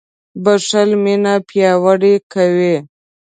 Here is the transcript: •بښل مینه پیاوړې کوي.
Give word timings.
•بښل 0.43 0.89
مینه 1.03 1.33
پیاوړې 1.47 2.13
کوي. 2.33 2.75